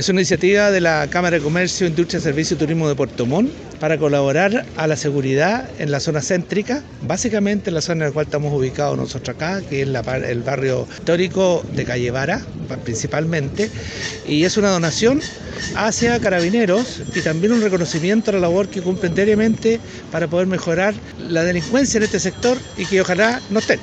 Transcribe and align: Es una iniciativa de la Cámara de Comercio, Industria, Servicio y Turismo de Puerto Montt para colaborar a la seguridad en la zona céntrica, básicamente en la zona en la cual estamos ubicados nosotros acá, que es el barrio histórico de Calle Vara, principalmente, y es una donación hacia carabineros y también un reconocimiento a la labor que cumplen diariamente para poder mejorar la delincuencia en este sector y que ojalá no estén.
Es 0.00 0.08
una 0.08 0.20
iniciativa 0.20 0.70
de 0.70 0.80
la 0.80 1.06
Cámara 1.10 1.36
de 1.36 1.42
Comercio, 1.42 1.86
Industria, 1.86 2.22
Servicio 2.22 2.54
y 2.54 2.58
Turismo 2.58 2.88
de 2.88 2.94
Puerto 2.94 3.26
Montt 3.26 3.52
para 3.78 3.98
colaborar 3.98 4.64
a 4.74 4.86
la 4.86 4.96
seguridad 4.96 5.68
en 5.78 5.90
la 5.90 6.00
zona 6.00 6.22
céntrica, 6.22 6.82
básicamente 7.02 7.68
en 7.68 7.74
la 7.74 7.82
zona 7.82 8.04
en 8.04 8.08
la 8.08 8.14
cual 8.14 8.24
estamos 8.24 8.50
ubicados 8.50 8.96
nosotros 8.96 9.36
acá, 9.36 9.60
que 9.60 9.82
es 9.82 9.88
el 9.88 10.42
barrio 10.42 10.88
histórico 10.90 11.62
de 11.74 11.84
Calle 11.84 12.10
Vara, 12.10 12.40
principalmente, 12.82 13.68
y 14.26 14.44
es 14.44 14.56
una 14.56 14.70
donación 14.70 15.20
hacia 15.76 16.18
carabineros 16.18 17.02
y 17.14 17.20
también 17.20 17.52
un 17.52 17.60
reconocimiento 17.60 18.30
a 18.30 18.34
la 18.34 18.40
labor 18.40 18.68
que 18.68 18.80
cumplen 18.80 19.14
diariamente 19.14 19.80
para 20.10 20.28
poder 20.28 20.46
mejorar 20.46 20.94
la 21.28 21.44
delincuencia 21.44 21.98
en 21.98 22.04
este 22.04 22.20
sector 22.20 22.56
y 22.78 22.86
que 22.86 23.02
ojalá 23.02 23.42
no 23.50 23.58
estén. 23.58 23.80